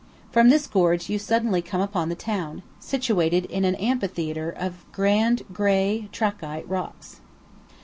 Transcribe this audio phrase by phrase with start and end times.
[0.31, 5.43] From this gorge you suddenly come upon the town, situated in an amphitheatre of grand
[5.53, 7.19] gray, trachyte rocks.